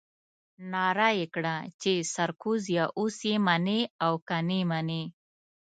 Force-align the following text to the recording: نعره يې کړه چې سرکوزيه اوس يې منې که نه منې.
نعره 0.71 1.09
يې 1.17 1.25
کړه 1.35 1.55
چې 1.81 1.93
سرکوزيه 2.13 2.85
اوس 2.99 3.17
يې 3.29 3.35
منې 3.47 3.79
که 4.27 4.37
نه 4.47 4.59
منې. 4.71 5.03